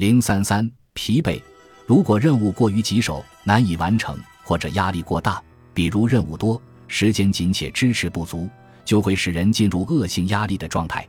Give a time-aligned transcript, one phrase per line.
[0.00, 1.38] 零三三疲惫，
[1.84, 5.42] 如果任务过于棘手，难以完成，或者压力过大，
[5.74, 8.48] 比如任务多、时间紧且支持不足，
[8.82, 11.06] 就会使人进入恶性压力的状态。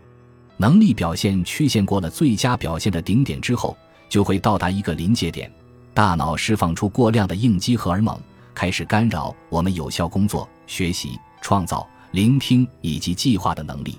[0.57, 3.77] 能力表现曲线过了最佳表现的顶点之后，
[4.09, 5.49] 就会到达一个临界点，
[5.93, 8.19] 大脑释放出过量的应激荷尔蒙，
[8.53, 13.97] 开始干扰我们有效工作、学习、创造、聆听以及计划的能力。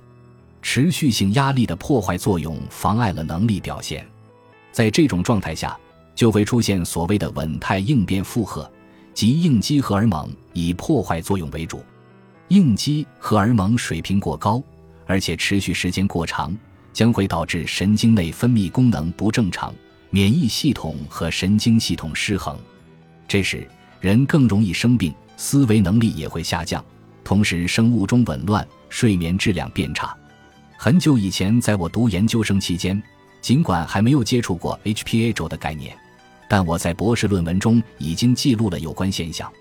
[0.61, 4.07] 持续性压力的破坏作用妨碍了能力表现，
[4.73, 5.79] 在这种状态下，
[6.15, 8.69] 就会出现所谓的稳态应变负荷，
[9.15, 11.83] 即应激荷尔蒙以破坏作用为主。
[12.49, 14.63] 应激荷尔蒙水平过高，
[15.07, 16.57] 而且持续时间过长，
[16.93, 19.75] 将会导致神经内分泌功能不正常，
[20.11, 22.59] 免疫系统和神经系统失衡。
[23.29, 23.67] 这时，
[24.01, 26.85] 人更容易生病，思维能力也会下降，
[27.25, 30.15] 同时生物钟紊乱，睡眠质量变差。
[30.77, 33.01] 很久以前，在我读研究生期间，
[33.43, 35.95] 尽管还没有接触过 HPA 轴的概念，
[36.49, 39.53] 但我在博士论文中已经记录了有关现象。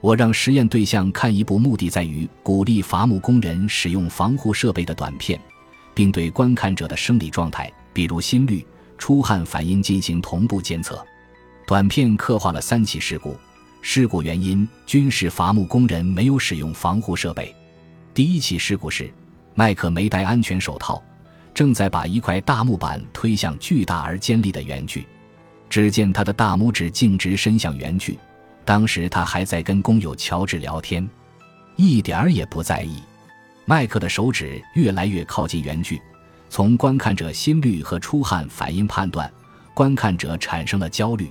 [0.00, 5.38] 我让实验对象看一部目的在于鼓励伐木工人使用防护设备的短片，
[5.92, 11.04] 并对观看者的生理状态，比如心率、出汗反应进行同步监测。
[11.66, 13.36] 短片刻画了三起事故，
[13.82, 17.54] 事故原因均是伐木工人没有使用防护设备。
[18.14, 19.12] 第一起事故是。
[19.54, 21.02] 麦克没戴安全手套，
[21.58, 25.04] 正在把一块大木板推向巨大而尖利的圆锯。
[25.68, 28.16] 只见他的大拇指径直伸向圆锯，
[28.64, 31.04] 当时他还在跟工友乔治聊天，
[31.74, 33.02] 一点儿也不在意。
[33.64, 36.00] 麦克的手指越来越靠近圆锯，
[36.48, 39.28] 从观看者心率和出汗反应判断，
[39.74, 41.28] 观看者产生了焦虑。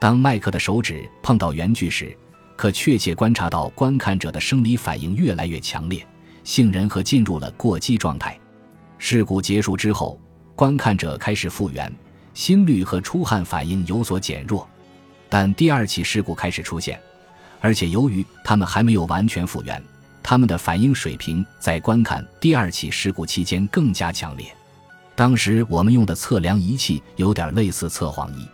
[0.00, 2.12] 当麦克的手指碰到圆锯时，
[2.56, 6.04] 可确切观察到观看者的生理反应越来越强烈。
[6.42, 8.36] 杏仁核进入了过激状态。
[9.04, 10.16] 事故结束之后，
[10.54, 11.92] 观看者开始复原，
[12.34, 14.66] 心率和出汗反应有所减弱。
[15.28, 17.00] 但第二起事故开始出现，
[17.60, 19.82] 而且由于他们还没有完全复原，
[20.22, 24.46] 他们的反应水平在观看第二起事故期间更加强烈。
[25.16, 28.46] 当时我们用的测量仪器有点类似测谎仪。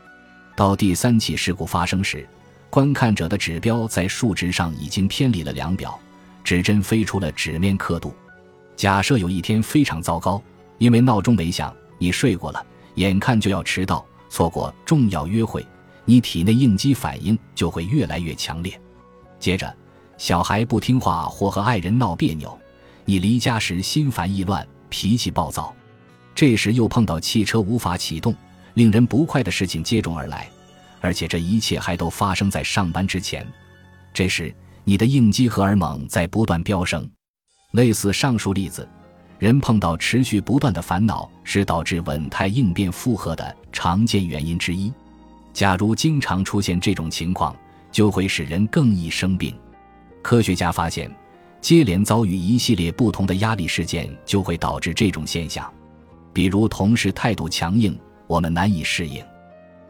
[0.56, 2.26] 到第三起事故发生时，
[2.70, 5.96] 观看者的指标在数值上已经偏离了量表。
[6.42, 8.14] 指针飞出了纸面刻度。
[8.78, 10.40] 假设有一天非常糟糕，
[10.78, 15.66] 因为闹钟没响，你睡过了，眼看就要迟到，错过重要约会，
[16.04, 18.80] 你体内应激反应就会越来越强烈。
[19.40, 19.76] 接着，
[20.16, 22.56] 小孩不听话或和爱人闹别扭，
[23.04, 25.74] 你离家时心烦意乱，脾气暴躁。
[26.32, 28.32] 这时又碰到汽车无法启动，
[28.74, 30.48] 令人不快的事情接踵而来，
[31.00, 33.44] 而且这一切还都发生在上班之前。
[34.14, 34.54] 这时。
[34.84, 37.06] 你的应激荷尔蒙在不断飙升，
[37.72, 38.88] 类似上述例子，
[39.38, 44.90] 人碰到持续不断的烦恼是导致稳态应变负荷的常见原因之一。
[45.52, 47.54] 假如经常出现这种情况，
[47.92, 49.54] 就会使人更易生病。
[50.22, 51.14] 科学家发现，
[51.60, 55.70] 接连遭遇一系列不同的压力事件就会导致这种现象，
[56.32, 59.22] 比如同事态度强硬，我们难以适应；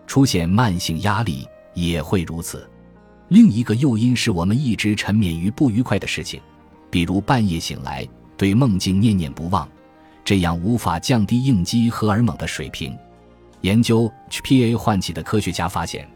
[0.05, 2.69] 出现慢性压力也会如此。
[3.28, 6.41] 另一个诱因是我们一直沉湎于不愉快的事情，
[6.91, 8.06] 比如半夜醒来
[8.37, 9.69] 对梦境念念不忘，
[10.25, 12.97] 这样无法降低应激荷尔蒙的水平。
[13.62, 16.09] 研究 HPA 唤起的科学家发现，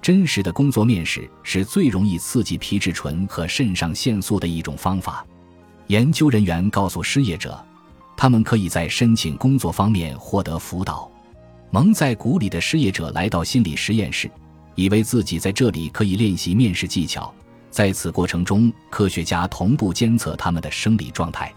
[0.00, 5.24] 真实的工作面试是最容易刺激皮质醇和肾上腺素的一种方法。
[5.88, 7.62] 研究人员告诉失业者，
[8.16, 11.10] 他们可以在申请工作方面获得辅导。
[11.70, 14.30] 蒙在鼓里的失业者来到心理实验室。
[14.76, 17.34] 以为自己在这里可以练习面试技巧，
[17.76, 21.52] 在此过程中，科学家同步监测他们的生理状态。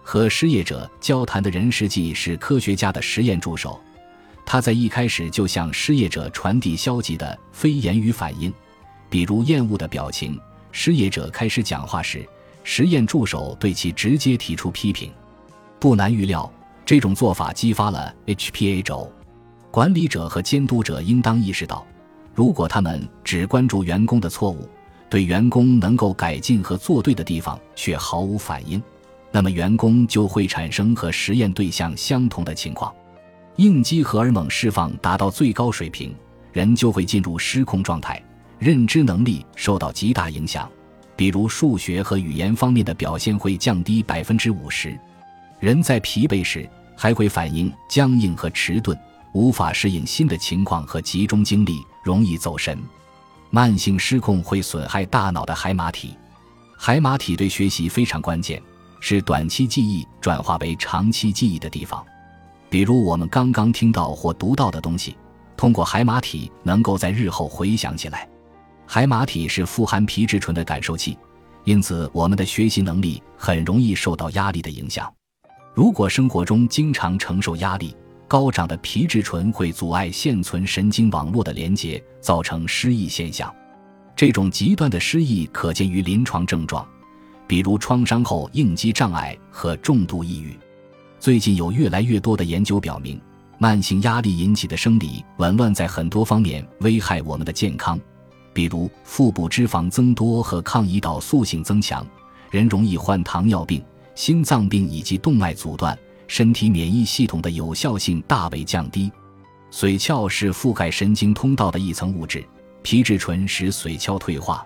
[0.00, 3.80] 和失业者交谈的人实际是科学家的实验助手，
[4.44, 8.54] 他在一开始就向失业者传递消极的非言语反应，
[9.10, 10.38] 比如厌恶的表情。
[10.70, 12.24] 失业者开始讲话时，
[12.62, 15.10] 实验助手对其直接提出批评。
[15.80, 16.48] 不难预料，
[16.84, 19.12] 这种做法激发了 HPA 轴。
[19.72, 21.84] 管理者和监督者应当意识到。
[22.36, 24.68] 如果他们只关注员工的错误，
[25.08, 28.82] 对员工能够改进和做对的地方却毫无反应，
[29.30, 32.94] 那么员工就会产生和实验对象相同的情况。
[33.56, 36.14] 应激荷尔蒙释放达到最高水平，
[36.52, 38.22] 人就会进入失控状态，
[38.58, 40.68] 认知能力受到极大影响，
[41.16, 44.98] 比如数学和语言方面的表现会降低百分之五十。
[45.60, 48.98] 人在疲惫时还会反应僵硬和迟钝。
[49.32, 52.78] 无法适应新的情况和集中精力，容易走神。
[53.50, 56.16] 慢性失控会损害大脑的海马体，
[56.76, 58.62] 海马体对学习非常关键，
[59.00, 62.04] 是短期记忆转化为长期记忆的地方。
[62.68, 65.16] 比如我们刚刚听到或读到的东西，
[65.56, 68.28] 通过海马体能够在日后回想起来。
[68.86, 71.16] 海马体是富含皮质醇的感受器，
[71.64, 75.10] 因此我们的学习能力很容易受到压力的影响。
[75.74, 77.96] 如果生活中经常承受压力，
[78.28, 83.54] 高涨的皮质醇会阻碍现存神经网络的连接，造成失忆现象。
[84.16, 86.86] 这种极端的失忆可见于临床症状，
[87.46, 90.58] 比如创伤后应激障碍和重度抑郁。
[91.20, 93.20] 最近有越来越多的研究表明，
[93.58, 98.00] 慢性压力引起的生理紊乱在很多方面危害我们的健康，
[98.52, 102.04] 比如腹部脂肪增多和抗胰岛素性增强，
[102.50, 103.84] 人容易患糖尿病、
[104.14, 105.96] 心脏病以及动脉阻断。
[106.28, 109.10] 身体免疫系统的有效性大为降低。
[109.70, 112.46] 髓鞘是覆盖神经通道的一层物质，
[112.82, 114.64] 皮质醇使髓鞘退化，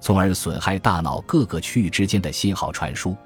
[0.00, 3.16] 从而损害大脑各个区域之间的信号传输。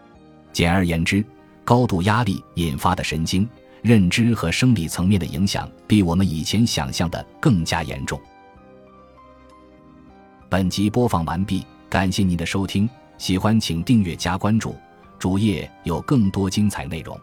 [0.53, 1.23] 简而言之，
[1.65, 3.47] 高度压力引发的神经、
[3.83, 8.19] 认知和生理层面的影响，比我们以前想象的更加严重。
[10.49, 12.89] 本集播放完毕，感谢您的收听，
[13.19, 14.77] 喜欢请订阅加关注，
[15.19, 17.19] 主页有更多精彩内容。